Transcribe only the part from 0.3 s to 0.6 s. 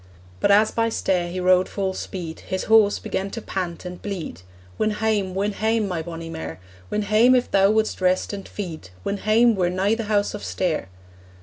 But